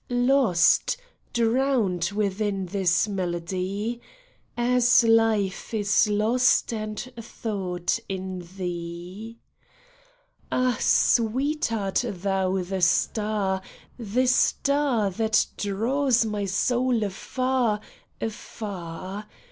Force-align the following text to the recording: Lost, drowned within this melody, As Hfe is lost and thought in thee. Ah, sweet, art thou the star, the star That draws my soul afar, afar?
Lost, 0.09 0.97
drowned 1.31 2.05
within 2.15 2.65
this 2.65 3.07
melody, 3.07 4.01
As 4.57 4.85
Hfe 5.03 5.75
is 5.79 6.07
lost 6.07 6.73
and 6.73 6.97
thought 7.21 7.99
in 8.09 8.39
thee. 8.57 9.37
Ah, 10.51 10.75
sweet, 10.79 11.71
art 11.71 12.03
thou 12.07 12.57
the 12.63 12.81
star, 12.81 13.61
the 13.99 14.25
star 14.25 15.11
That 15.11 15.45
draws 15.55 16.25
my 16.25 16.45
soul 16.45 17.03
afar, 17.03 17.79
afar? 18.19 19.27